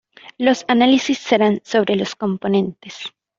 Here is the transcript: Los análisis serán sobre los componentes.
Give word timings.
Los 0.39 0.65
análisis 0.67 1.19
serán 1.19 1.61
sobre 1.63 1.95
los 1.95 2.15
componentes. 2.15 3.13